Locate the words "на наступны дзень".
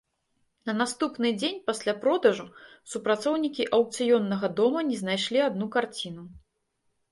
0.69-1.59